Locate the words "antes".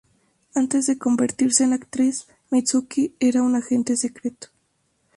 0.55-0.87